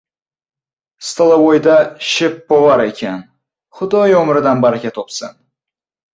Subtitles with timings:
[1.03, 1.75] —Istalovoyda
[2.13, 3.21] sheppovar ekan.
[3.81, 5.39] Xudoyo umridan baraka topsin.